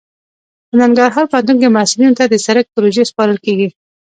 [0.67, 3.67] په ننګرهار پوهنتون کې محصلینو ته د سرک پروژې سپارل کیږي